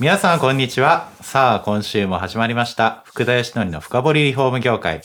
[0.00, 1.10] 皆さんこんにちは。
[1.20, 3.02] さあ、今週も始まりました。
[3.04, 5.02] 福田義則の深掘りリフォーム業界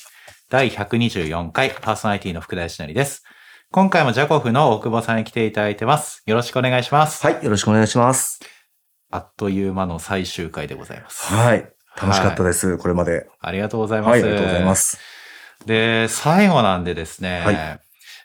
[0.49, 3.25] 第124回パーソナリティの福田義則です。
[3.71, 6.23] 今回もジャコフの大久保さんに来ていただいてます。
[6.25, 7.27] よろしくお願いします。
[7.27, 8.39] はい、よろしくお願いします。
[9.11, 11.33] あっという間の最終回でございます。
[11.33, 11.69] はい、
[12.01, 13.27] 楽しかったです、これまで。
[13.41, 14.11] ありがとうございます。
[14.11, 14.97] はい、ありがとうございます。
[15.65, 17.79] で、最後なんでですね、はい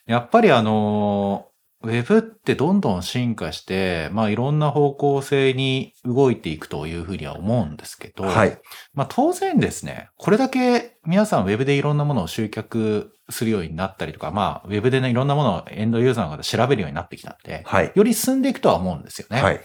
[0.06, 1.49] やっぱりあの、
[1.82, 8.58] ウェブってどんどん進化して、まあいろんな方向性に動いていくというふうには思うんですけど、はい、
[8.92, 19.40] まあ当然ですね、これだけ皆さんウェブでいろんなものを集客するようになったりとか、まあウェブでね、いろんなものをエンドユーザーの方調べるようになってきたんで、はい、より進んでいくとは思うんですよね。
[19.40, 19.60] はい。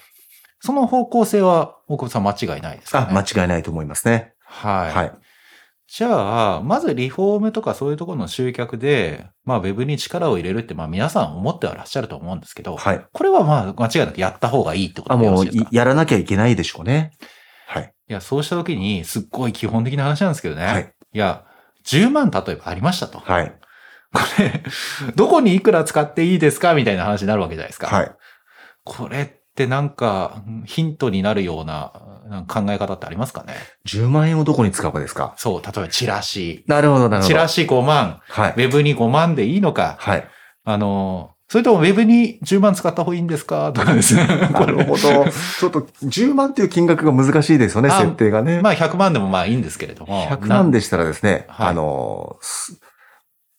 [0.61, 3.13] その方向性は大久保さん間違いないですかあ、ね。
[3.13, 4.33] 間違いないと思いますね。
[4.39, 4.94] はい。
[4.94, 5.11] はい。
[5.88, 13.05] じゃあ、まずリフォームとかそういうところの集客で、まあ、ウェブに力を入れるって、まあ、皆さん思ってはらっしゃると思うんですけど、はい。
[13.14, 17.11] これはまあ、間違いなくやった方がいいってこあ、とでよろもしいうやらなきゃいけないでしょうね。
[17.67, 17.94] はい。
[18.08, 20.66] や、そうした時に、すっごい基本的な話なんですけどね。
[20.66, 20.91] はい。
[21.13, 21.45] いや、
[21.86, 23.19] 10万例えばありましたと。
[23.19, 23.53] こはい。
[24.39, 24.63] れ、
[25.16, 26.73] どこにいくら使っていいですか？
[26.73, 27.88] みたいな話になるわけじゃないですか。
[27.88, 28.11] はい。
[28.83, 31.92] これってなんか、ヒントになるような
[32.48, 33.53] 考え方ってありますかね
[33.88, 35.34] ？10万円をどこに使うかですか？
[35.38, 36.64] そう、例えばチラシ。
[36.67, 37.28] なるほど、なるほど。
[37.28, 38.52] チラシ5万、はい。
[38.52, 40.28] ウェブに5万でいいのか、はい。
[40.66, 43.72] あの、それともウェブに10万使った方がいいんですか？
[43.72, 44.25] とかですね。
[44.52, 44.97] なるほど。
[44.97, 45.22] ちょ
[45.67, 48.62] っと10万っていう金額が難しいですよね、あ設定がね。
[48.62, 50.28] まあ100万でもまあいいんですけれども。
[50.28, 52.80] 100万でしたらですね、はいあの、す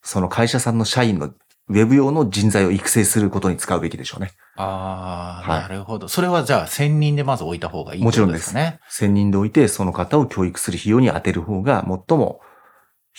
[0.03, 1.31] その会社さんの社員の
[1.69, 4.31] ウェブ用の人材を育成することに使うべきでしょうね。
[4.55, 6.07] ああ、はいなるほど。
[6.07, 8.79] それはじゃあ1000人でまず置いた方がいいもちろんってことね。
[8.89, 12.39] 1000人でおいて、その方を教育する費用に当てる方が、最も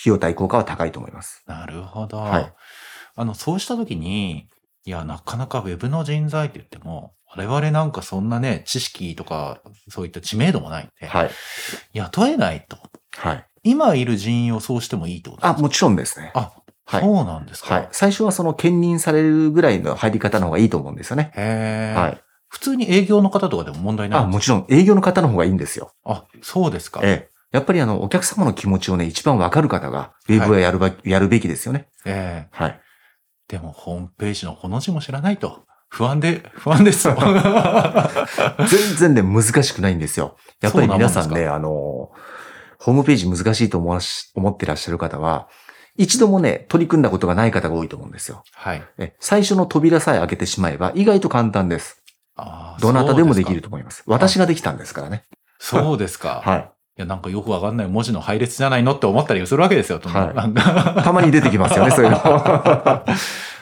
[0.00, 1.42] 費用対効果は高いと思います。
[1.46, 2.18] なるほど。
[2.18, 2.52] はい
[3.20, 4.46] あの、そうしたときに、
[4.84, 11.30] いや、なかなかウェブの人材って言っても、我々なんかそんなね、知識とか、そういった知名度もないんで、はい。
[11.94, 12.78] 雇えないと。
[13.16, 13.46] はい。
[13.64, 16.30] 今いる人員をそうしてもいいってことですあ、かもちろんですね。
[16.36, 16.52] あ、
[16.90, 17.74] はいそうなんですか。
[17.74, 17.88] はい。
[17.92, 21.32] 最初はその兼任されるぐらいの入り方の方がいいと思うんですよね。
[21.36, 22.00] へえ。
[22.00, 22.20] はい。
[22.48, 25.92] 普通に営業の方とかでも問題ないあ、もちろん営業の方の方がいいんですよ。
[26.06, 27.00] あ、そうですか。
[27.02, 27.38] ええ。
[27.52, 31.88] やっぱりあの、お客様の気持ちをね、一番わかる方が、ウェブはやるば、やるべきですよね。
[32.06, 32.80] ええはい。
[33.48, 35.64] でも、ホームページのこの字も知らないと。
[35.90, 37.16] 不安で、不安ですよ。
[38.96, 40.36] 全然ね、難しくないんですよ。
[40.62, 41.68] やっぱり皆さんね、そうなあの、
[42.78, 45.48] ホームページ難しいと思わし思ってらっしゃる方は、
[45.98, 48.42] 一度もね、取り組んだことがない方が多いと思うんですよ。
[48.54, 48.82] はい。
[48.96, 52.02] え最初の扉さえ開けてしまえば、意外と簡単です。
[52.36, 54.04] あーどなたでもできると思います。
[54.06, 55.24] 私ができたんですからね。
[55.58, 56.42] そうですか。
[56.46, 56.48] い。
[56.48, 56.70] はい。
[56.98, 60.00] や、なんかよくわかんない文字の配列じゃないのって思ったりするわけですよ。
[60.04, 60.32] は
[60.96, 62.18] いたまに出てきますよね、そういうの。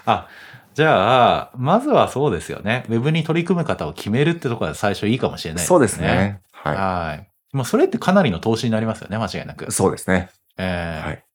[0.06, 0.28] あ、
[0.74, 2.84] じゃあ、まずはそうですよね。
[2.88, 5.68] ウェブに取り組む方を決めるってところが最初いいかもしれないですね。
[5.68, 6.40] そうですね。
[6.52, 7.28] ははい。
[7.52, 9.70] もうそれってかなりの投資になりますよね、間違いなくい。。
[9.70, 10.30] そうですね。
[10.58, 11.25] ええはい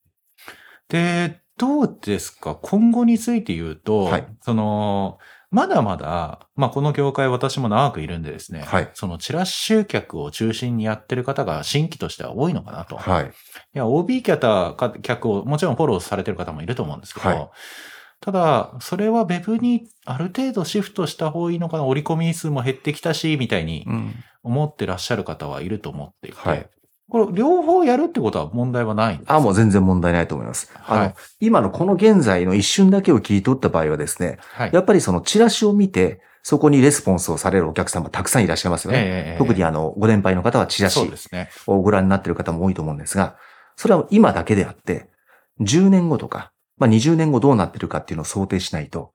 [0.91, 2.56] で、どうですか？
[2.56, 4.28] 今後について言うと、はい。
[4.41, 5.19] その、
[5.50, 8.90] まだまだ、まあ、この業界私も長くいるんでですね、はい。
[8.94, 12.96] そのチラシ集客を中心にやってる方が新規としては多いのかなと。
[12.96, 13.31] い、はい。
[13.74, 17.50] や、OB キャタ客をもちろんフォローされてる方もいると思うんですけど、はい。
[18.22, 24.13] ただ、それは Web にある程度シフトした方がいいのかな、折り込み数も減ってきたし、みたいにうん。
[24.44, 26.68] 思ってらっしゃる方はいると思っていて、はい
[27.11, 29.35] これ両方やるってことは問題はないんですか？
[29.35, 30.72] あ、もう全然問題ないと思います。
[30.88, 34.69] あの、はい今のこの現在の一瞬だけを切り取った場合はですね、はい。
[34.72, 38.97] やっぱりそのチラシを見て、そこにレスポンスをされるお客様たくさんいらっしゃいますよね。
[39.01, 40.99] ええ特にあの、ご年配の方はチラシ。
[41.67, 43.35] をご覧になっている方も多いと思うんですが、
[43.75, 45.09] それは今だけであって、
[45.59, 49.11] 10年後とか、まあ、20年後どうなってるかっていうのを想定しないと、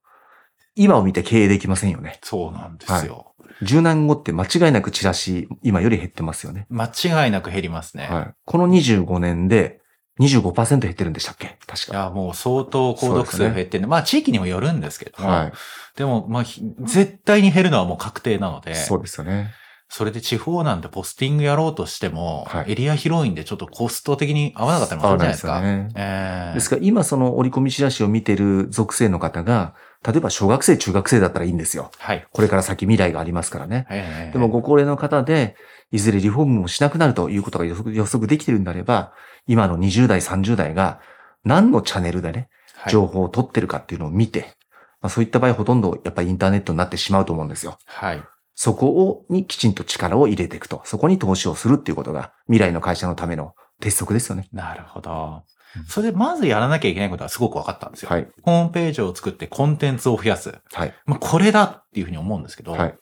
[0.76, 2.18] 今を見て経営できませんよね。
[2.22, 3.32] そうなんですよ。
[3.62, 6.66] 10年後って間違いなくチラシ、今より減ってますよね。
[6.68, 8.06] 間違いなく減りますね。
[8.10, 8.34] はい。
[8.44, 9.80] この25年で
[10.20, 11.58] 25%減ってるんでしたっけ？
[11.66, 11.92] 確か。
[11.92, 15.52] いや、もう相当購読数減ってんで、まあ地域にもよるんですけども、はい。
[15.96, 19.52] でも、まあ、ひ絶対に減るのはもう確定なので、そうですよね。
[19.88, 25.60] それで地方なんてポスティングやろうとしても、はいエリア広いんでちょっとコスト的に合わなかったりもするじゃないですか。
[25.60, 31.90] ですよねええですから今その折り込みチラシを見てる属性の方が、例えば小学生、中学生だったらいいんですよ。
[31.98, 32.26] はい。
[32.32, 33.86] これから先未来がありますからね。
[33.90, 35.56] ええでもご高齢の方で、
[35.92, 39.12] いずれリフォームもしなくなるということが予測予測できてるんであれば、
[39.46, 41.00] 今の20代、30代が
[41.44, 42.48] 何のチャンネルでね、はい
[42.88, 44.54] 情報を取ってるかっていうのを見て、
[45.00, 47.78] まあ、そういった場合ほとんどやっぱりインターネットになってしまうと思うんですよ。
[47.86, 48.22] はい。
[48.54, 50.80] そこを、にきちんと力を入れていくと。
[50.84, 54.48] そこに投資をするっていうことが未来の会社のための鉄則ですよね。
[54.52, 55.55] なるほどうん。
[55.86, 58.10] それでまずやらなきゃいけないことはすごく分かったんですよ。
[58.10, 58.28] はい。
[58.42, 60.58] ホームページを作ってコンテンツを増やす。
[60.72, 60.94] はい。
[61.06, 62.94] まあ、これだっていうふうに思うんですけど、はい。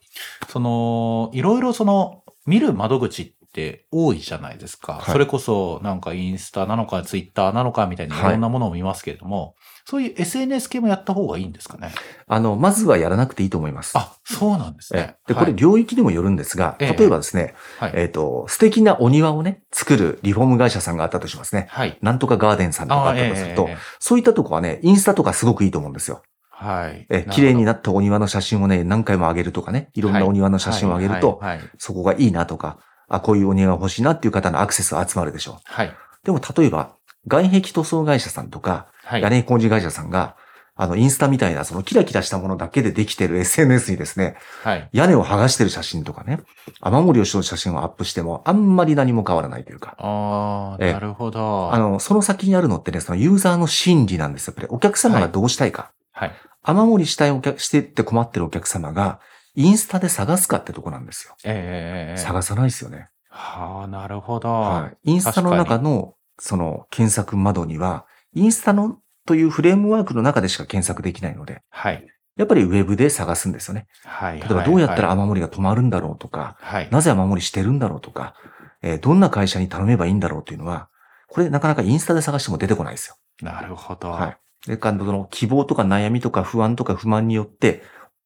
[0.49, 4.95] その、いろいろその、見る窓口って多いじゃないですか。
[4.95, 9.55] はいそれこそ、なんかインスタなのか、ツイッターなのかみたいにいろんなものを見ますけれども、
[9.87, 11.93] そういう SNS 系もやった方がいいんですかね？
[12.27, 13.97] あの、まずはやらなくていいと思います。
[13.97, 15.33] あ、そうなんですねえ。
[15.33, 17.93] で、これはい領域にもよるんですが、ええ例えばですね、はい。
[17.95, 21.67] えっ、と、素敵なお庭をね、作るリフォーム会社さんがあったとしますね。
[21.71, 21.97] はい。
[22.03, 26.23] なんとかガーデンさんとかああったとすると、ええそういったとこはね、インスタとかすごくいいと思うんですよ。
[26.51, 27.07] はい。
[27.11, 31.57] え、綺麗にななったお庭の写真をね、何回も上げるとかね、いろんなお庭の写真を上げると、はい。
[31.59, 31.69] はい。
[31.79, 32.79] そこがいいなとか、
[33.15, 35.87] あ、こういうお庭が欲しいなっていう方のアクセスが集まるでしょはい。
[35.89, 35.93] う。
[36.25, 36.97] でも例えば、
[37.27, 39.23] 外壁塗装会社さんとか、はい。
[39.23, 40.37] 屋根工事会社さんが、
[40.77, 44.89] あの、インスタみたいな、そのキラキラしたものだけでできてる SNS にですね、はい。
[44.93, 46.41] 屋根を剥がしてる写真とかね、
[46.81, 51.73] 雨漏りをしてる写真をアップしても、あんまり何も変わらないというか、ああ、ええなるほど。
[51.73, 54.55] あの、その先にあるのってね、そのユーザーの心理なんですよ。
[54.57, 55.93] やっぱりお客様がどうしたいか。
[56.13, 56.33] はい。
[56.65, 59.21] 雨漏りしたいお客、してって困ってるお客様が、
[59.55, 61.37] インスタで探すかってとこなんですよ。
[61.45, 63.09] ええ探さないですよね。
[63.29, 64.49] はあ、なるほど。
[64.49, 65.11] はい。
[65.11, 72.07] インスタの中の、その、検索窓には、インスタのというフレームワークの中でしか検索できないので、はい。
[72.37, 73.87] やっぱりウェブで探すんですよね。
[74.05, 74.41] はい。
[74.41, 76.89] 例えばどうやったらはい雨漏りが止まるんだろうとか、はい。
[76.91, 78.35] なぜ雨漏りしてるんだろうとか、
[78.83, 80.89] えーどんな会社に頼めばいいんだろうというのは、
[81.29, 83.17] これなかなかインスタで探しても出てこないですよ。
[83.43, 84.11] なるほど。
[84.11, 84.37] はい。
[84.69, 87.83] で、かその希望とか悩みとか不安とか不満によって、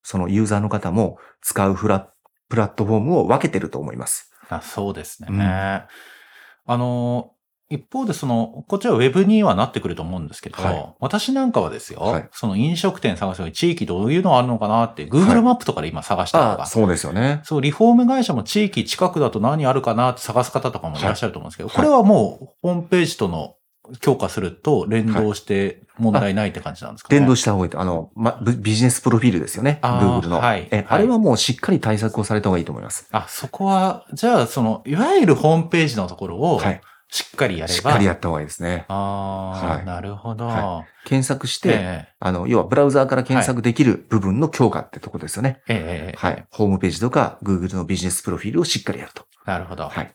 [0.08, 2.10] そのユーザーの方も使うフラ
[2.48, 4.32] プラットフォームを分けてると思います。
[4.48, 5.28] あそうですね。
[5.30, 7.32] うんあの、
[7.70, 17.42] 一方でその、こっちはウェブにはなってくると思うんですけど、はい私なんかはですよ、はいその飲食店探すのに地域どういうのあるのかなって、Google マップとかで今探したりとか、あそうですよね。
[17.44, 23.56] そう、リフォーム会社も地域近くだと何あるかなって探す方とかもいらっしゃると思うんですけど、はいこれはもうホームページとの
[24.00, 27.18] 強化すると連動して問題ないって感じなんですかね。
[27.18, 27.80] 連動した方がいいと。
[27.80, 29.80] あの、ま、ビビジネスプロフィールですよね。
[29.82, 30.36] Google の。
[30.38, 33.08] はいはいえあれはもうしっかり対策をされた方がいいと思います。
[33.12, 36.80] あ、そこは、じゃあ、その、いわゆるホームページのところをはい。
[37.10, 37.74] しっかりやれば。
[37.74, 38.84] しっかりやった方がいいですね。
[38.88, 40.46] ああ、はいなるほど。
[40.46, 45.62] は検索して、えあの、要はブラウザーから検索できる部分の強化ってとこですよね。
[45.68, 46.46] ええはい。
[46.50, 49.24] ホームページとか Google のビジネスプロフィールをしっかりやると。
[49.46, 49.88] なるほど。
[49.88, 50.14] はい。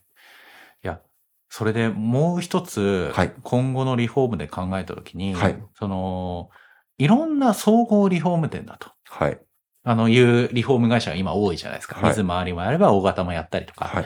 [1.55, 6.49] それでもう一つ、はい今後のリフォームで考えたときに、はいその、
[6.97, 8.89] いろんな総合リフォーム店だと。
[9.07, 9.39] はい。
[9.83, 11.99] あの、いうリフォーム会社が今多いじゃないですか。
[11.99, 13.85] はい水回りもやれば大型もやったりとか。
[13.85, 14.05] はい。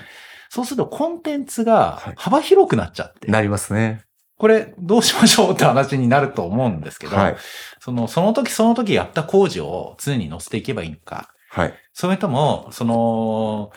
[0.49, 4.03] そうするとコンテンツがはい幅広くなっちゃって、なりますね。
[4.37, 7.37] これどうしましょうって話になると思うんですけど、はい。
[7.79, 11.73] その、その時その時やった工事を常に載せていけばいいのか、はい。
[11.93, 13.71] それとも、その、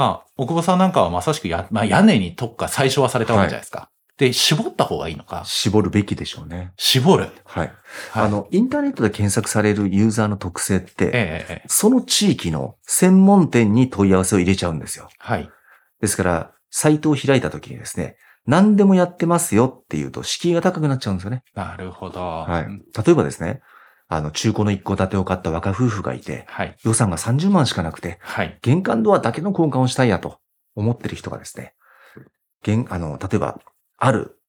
[0.00, 3.90] まあ、奥保さんなんかはまさしくや、まあ、屋根に特化最初はされたわけじゃないですか。
[4.16, 6.72] で、絞った方がいいのか、絞るべきでしょうね。
[6.78, 7.28] 絞る。
[7.44, 7.72] はい。
[8.10, 11.10] はい、あの、インターネットで検索されるユーザーの特性って、ええ
[11.50, 15.10] ええ、その地域の専門店に問い合わせを入れちゃうんですよ。
[15.18, 15.50] はい。
[16.00, 21.42] ですから、サイトを開いた時にですね、何でもやってますよっていうと敷居が高くなっちゃうんですよね。
[21.54, 22.20] なるほど。
[22.20, 22.78] はいうん。
[22.78, 23.60] 例えばですね、
[24.12, 26.76] あの、中古の一戸建てを買った若夫婦がいて、はい。
[26.82, 28.58] 予算が30万しかなくて、はい。
[28.60, 30.40] 玄関ドアだけの交換をしたいやと
[30.74, 31.74] 思ってる人がですね、
[32.64, 33.60] 玄、あの、例えば、
[33.98, 34.40] ある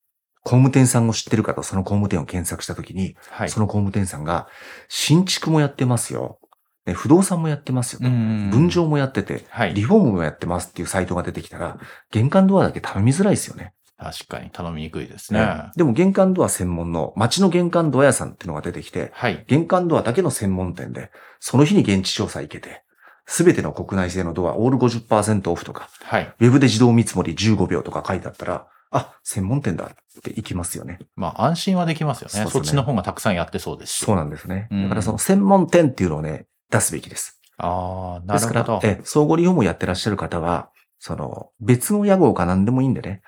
[0.44, 3.50] 工務店さんを知ってるかとその工務店を検索したときに、はい。
[3.50, 4.48] その工務店さんが、
[4.90, 6.40] 新築もやってますよ。
[6.88, 8.08] ね不動産もやってますよと。
[8.08, 9.76] ん分譲もやってて、はい。
[9.76, 11.78] リフォームもやってますっていうサイトが出てきたら、
[12.10, 13.74] 玄関ドアだけ頼みづらいですよね。
[14.02, 15.72] 確かに頼みにくいですね。
[15.76, 19.46] でも玄関ドア専門の街の玄関ドア屋さんっていうのが出てきて、はい。
[19.48, 22.84] 玄関ドアだけの専門店で、その日に現地調査行けて、
[23.28, 26.34] すべての国内製のドア、オール50%オフとか、はい。
[26.40, 30.98] ウェブで自動見積もり15秒とか書いてあったら、あ、専門店だって行きますよね。
[31.16, 32.32] まあ、安心はできますよね。
[32.32, 34.06] そねそっちの方がたくさんやってそうですし。
[34.06, 34.68] そうなんですね。
[34.72, 37.40] うんだからその専門店っていうのをね、出すべきです。
[37.58, 38.88] ああ、なですからるほど、。
[38.88, 43.22] え、総合利用もやってらっしゃる方は、その、別の屋号か何でもいいんでね、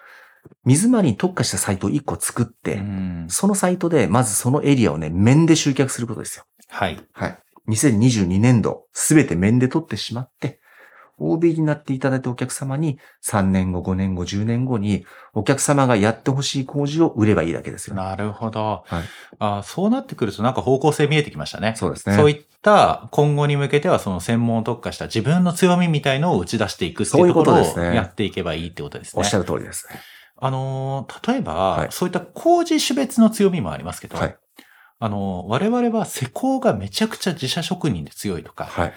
[0.65, 6.45] 水回りに特化したサイトを1個作って、うんそのサイトで、まずそのエリアをね、面で集客することですよ。
[6.69, 6.99] はい。
[7.13, 7.37] はい。
[7.69, 10.59] 2022年度、すべて面で取ってしまって、
[11.19, 18.01] OB になっていただいたお客様に3年後、5年後、10年後にお客様がやってほしい工事を売ればいいだけですよね。
[18.01, 18.83] なるほど。
[18.85, 19.03] はい
[19.39, 21.73] あそうなってくるとなんか方向性見えてきましたね。
[21.77, 22.15] そうですね。
[22.15, 29.21] そういった今後に向けてはその専門特化した自分の強みみたいのを打ち出していくってそういうことですねやっていけばいいってことですね。
[29.21, 29.99] おっしゃる通りですね。
[30.37, 34.37] あのー、例えば、はいそういった工事種別の強みもありますけど、はい。
[34.99, 38.93] あのー、我々は施工がめちゃくちゃ自社職人で強いとか、はい。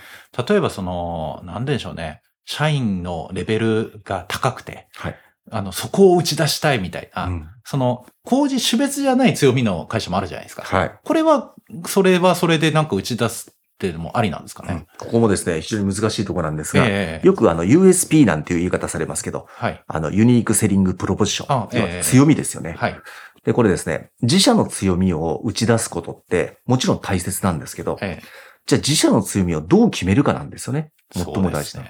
[0.48, 5.16] 例えばその、なんでしょうね、社員のレベルが高くて、はい。
[5.50, 10.62] あの、そこを打ち出したいみたいな、うんその、工事種別じゃない強みの会社もあるじゃないですか。
[10.62, 10.92] はい。
[11.04, 11.52] これは、
[11.86, 14.86] それはそれでなんか打ち出すっていうのもありなんですかね。
[14.98, 19.84] ここもですね、非常に難しいところなんですが、ええよくあの USP なんていう言い方されますけど、はい。
[19.86, 21.54] あのユニークセリングプロポジション。
[21.54, 22.74] あええ要は強みですよね。
[22.78, 22.96] はい。
[23.44, 30.90] で、これですね、自社の強みを打ち出すことって、もちろん大切なんですけど、ええじゃあ自社の強みをどう決めるかなんですよね。
[31.12, 31.84] 最も大事な。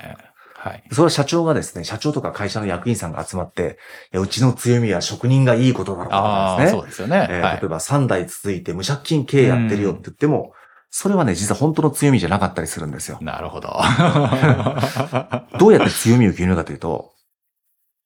[0.66, 0.82] はい。
[0.90, 3.78] それは社長がですね、社長とか会社の役員さんが集まって、
[4.12, 6.78] いやうちの強みは職人がいいことだろうとかですね。
[6.78, 7.26] そうですよね。
[7.30, 10.52] えーはい例えば3代続いて無借金経営やってるよって言っても、
[10.90, 13.18] それはね、実は本当の強みじゃなかったりするんですよ。
[13.20, 13.68] なるほど。
[15.58, 17.12] どうやって強みを決めるかというと、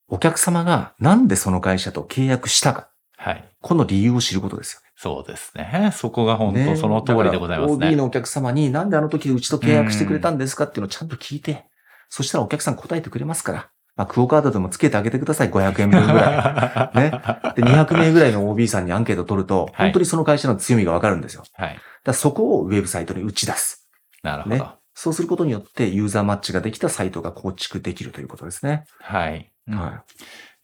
[0.09, 3.45] お客様がなんでその会社と契約したか、はい。
[3.61, 4.81] この理由を知ることですよ。
[4.97, 5.93] そうですね。
[5.95, 7.97] そこが本当ねその通りでございますだから OB ね。
[7.97, 11.67] のお客様になんであの時うちと契約してくれたんですかっていうのをちゃんと聞いて、
[12.09, 13.71] そしたらお客さん答えてくれますから。
[14.01, 15.51] まあ、クオカードでもつけてあげてください。
[15.51, 16.97] 500円分ぐらい。
[16.99, 17.11] ね。
[17.55, 21.43] で、200名ぐらいの OB さんにアンケート取ると、はい本当にその会社の強みがわかるんですよ。
[21.43, 21.81] だかはい。
[22.05, 23.91] らそこをウェブサイトに打ち出す。
[24.23, 24.57] なるほど。
[24.57, 24.65] ね
[24.95, 28.85] そうすることによってユーザーマッチができたサイトが構築できるということですね。
[29.03, 29.51] はい。
[29.69, 30.03] うんは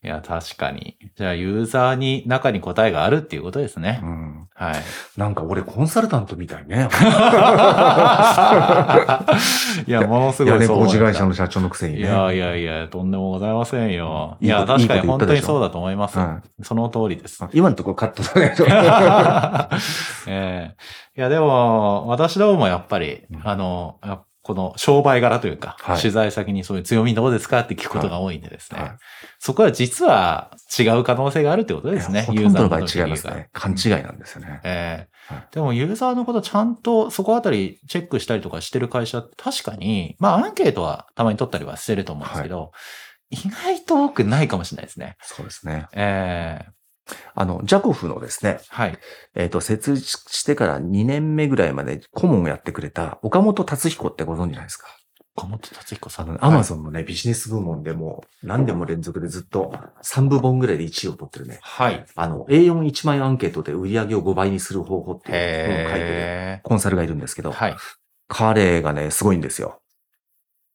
[0.06, 0.96] いや、確かに。
[1.16, 4.06] じゃあ、ユーザーに中に答えがあるっていうことですねい。
[4.06, 4.08] う。
[4.08, 4.48] ん。
[4.54, 4.74] はい。
[5.16, 6.88] なんか俺コンサルタントみたいね。
[9.84, 12.02] いや、ものすごいそう思いました工事会社の社長のくせにね。
[12.02, 14.36] いやいやいや、とんでもございませんよ。
[14.40, 16.16] いや、確かに本当にそうだと思います。
[16.18, 17.44] はその通りです。
[17.52, 18.54] 今のところカットだね。
[20.30, 20.76] ええ
[21.18, 28.80] いや、でも、私どももやっぱり、うんあの、やこの商売柄というか、はい取材先にそういう強みどうですかって聞くことが多いんでですね。
[28.80, 28.90] はい
[29.40, 32.22] そこは実は違う可能性があるってことですね。
[32.22, 33.48] ほとんどの場合ユーザーのこと違いますね。
[33.52, 34.60] 勘違いなんですよね。
[34.62, 42.70] ええはいでもユーザーのことちゃんとそこあたりチェックしたりとかしてる会社って確かに、まあアンケートはたまに取ったりはしてると思うんですけど、
[43.30, 45.16] 意外と多くないかもしれないですね。
[45.22, 45.88] そうですね。
[45.92, 46.75] ええ
[47.34, 48.98] あの、ジャコフのですね、はい。
[49.34, 54.86] えっ、と、設立してから2年目ぐらいまで顧問をやってくれた岡本達彦ってご存知ないですか？
[55.36, 56.30] 小本達彦さん。
[56.30, 59.72] あの、アマゾンのね、ビジネス部門でも何でも連続でずっと
[60.02, 61.58] 3部門ぐらいで1位を取ってるね。
[61.60, 62.04] はい。
[62.14, 67.52] あの、A41 枚アンケートで売り上げを5倍にする方法っていうのを書いてるへコンサルがいるんですけど、え。
[67.52, 67.76] はい。
[68.28, 69.82] 彼がね、すごいんですよ。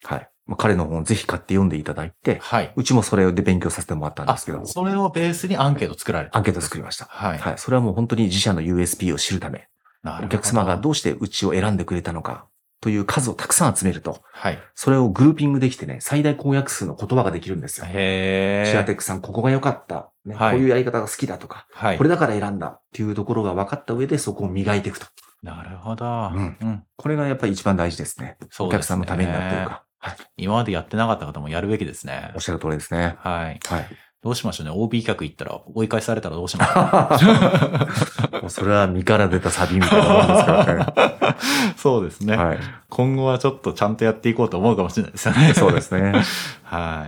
[0.03, 0.29] はい。
[0.51, 2.73] まあ彼の本をぜひ買って読んでいただいて、はい。
[2.75, 6.37] うちもそれで勉強させてもらったんであ、すけど、それをベースにアンケート作られた。
[6.37, 7.05] アンケート作りました。
[7.05, 7.37] はい。
[7.37, 7.57] はい。
[7.57, 9.69] それはもう本当に自社の USP を知るため、
[10.03, 12.47] なるほどお客様がどうしてうちを選んでくれたのか
[12.81, 14.59] という数をたくさん集めると、はい。
[14.75, 17.85] それをグルーピングできてね、最大公約数の言葉ができるんですよ。
[17.87, 18.69] へえ。
[18.69, 22.03] シアテックさん、ここが良かった、ねはいこういうやり方が好きだとか、はいこ。
[22.03, 25.05] れだから選んだっていうところが分かった上でそこを磨いていくと。
[25.43, 26.05] なるほど。
[26.05, 26.83] うんうん。
[26.97, 28.37] これがやっぱり一番大事ですね。
[28.39, 29.83] そうですねお客さんのためになってるか。
[30.01, 30.15] はい。
[30.37, 32.41] 今までやってなかった方もやるべきですねおっ。
[32.41, 33.15] しゃる通りですね。
[33.19, 33.59] はい。
[33.65, 33.87] はい。
[34.23, 34.73] どうしましょうね。
[34.75, 41.37] OB 客行ったら追い返されたらどうしましょう もうそれは身から出たサビみたいなもんですから
[41.75, 42.43] そうですね、ね。
[42.43, 42.59] はい。
[42.89, 45.53] 今後はちょっとちゃんとやっていこうと思うかもしれないですよね。
[45.53, 46.13] そうですね。
[46.63, 47.07] は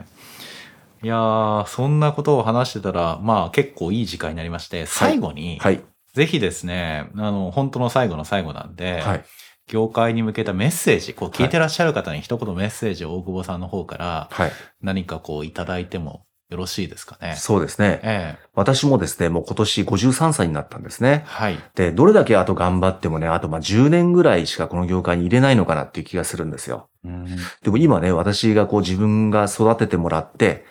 [1.04, 1.06] い。
[1.06, 5.82] いやー、そんなことを話してたら、まあ結構いい時間になりまして、最後に、はい。
[6.14, 9.26] ぜひですね、あの、本当の最後の最後なんで、はい。
[9.68, 14.52] 業界に向けたメッセージ、こう聞いてらっしゃる方に一言メッセージを大久保さんの方からはい。
[14.82, 17.36] 何かこういただいてもよろしいですかね？
[17.38, 18.00] そうですね。
[18.04, 21.24] ええ私もですね、もう今年53歳になったんですね。
[21.26, 21.58] はい。
[21.76, 26.90] で、どれだけあと頑張ってもね、あとまあ10年ぐらいしかこの業界に入れないのかなっていう気がするんですよ。
[27.04, 27.26] うん
[27.64, 30.66] でも今ね、私がこう自分が育ててもらって、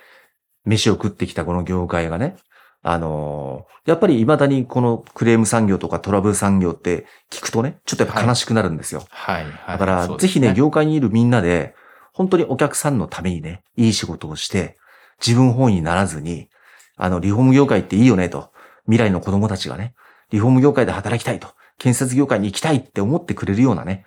[0.64, 2.36] 飯を食ってきたこの業界がね、
[2.82, 9.04] あのーやっぱり未だにこのクレーム産業とかトラブル産業って聞くとね、ちょっとやっぱ悲しくなるんですよ。
[9.10, 9.44] はい。
[9.44, 11.74] はいだから、そうですぜひね、業界にいるみんなで、
[12.12, 14.78] 本当にお客さんのためにね、いい仕事をして、
[15.24, 16.48] 自分本位にならずに、
[16.96, 18.52] あの、リフォーム業界っていいよねと、
[18.84, 19.94] 未来の子供たちがね、
[20.30, 21.48] リフォーム業界で働きたいと、
[21.78, 24.04] 建設業界に行きたいって思ってくれるようなね、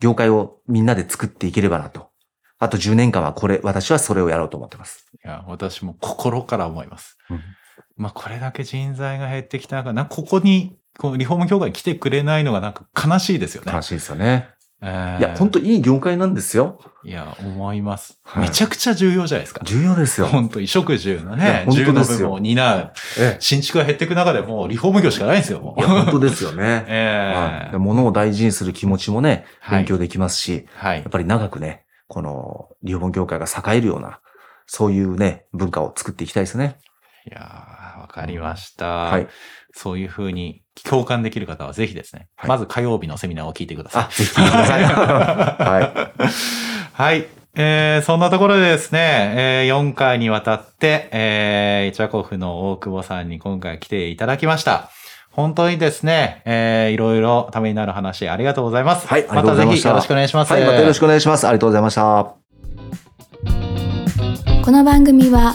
[0.00, 2.08] 業界をみんなで作っていければなと。
[2.58, 5.04] あと10年間はこれ、私はそれをやろうと思ってます。
[5.22, 7.18] いや、私も心から思います。
[7.28, 7.42] うん
[7.96, 13.72] まあ、これだけ人材が減ってきた中、なここに、こう、リフォーム業界に来てくれないのがなんか悲しいですよね。
[13.72, 14.50] 悲しいですよね。
[14.80, 16.78] えーいや、本当いい業界なんですよ。
[17.04, 18.20] いや、思います。
[18.22, 19.60] はいめちゃくちゃ重要じゃないですか。
[19.64, 20.28] 重要ですよ。
[20.28, 22.92] 本当衣食住のね、本住の部分を担う。
[23.18, 25.80] え新築が減っていく中でもうリフォーム業しかないんですよ、もう。
[25.80, 26.84] いや、本当ですよね。
[26.86, 31.10] え えはいで物を大事にする気持ちもね、はい勉強できますし、はいやっ。
[31.10, 34.20] ぱり長くね、このリフォーム業界が栄えるような、
[34.66, 36.76] そういうね、文化を作っていきたいですね。
[37.28, 38.86] いやーわかりました。
[38.86, 39.28] はい。
[39.72, 44.08] そういうふうに共感できる方はぜひですね、はいまず火曜日のセミナーを聞いてくださいあ、。
[44.08, 44.82] ぜひ聞いてください。
[44.88, 46.12] は
[46.94, 47.26] はい。
[47.54, 54.90] えー、そんなところでですね、えー、4回にわたって、えー、チャコフの大久保さんに今回来ていただきました。
[55.30, 59.06] 本当にですね、えー、いろいろためになる話ありがとうございます。
[59.06, 60.50] はいありがとうございましたたぜひよろしくお願いします。
[60.52, 60.56] い。
[60.56, 61.46] はい、またよろしくお願いします。
[61.46, 62.38] ありがとうございました。
[64.64, 65.54] この番組は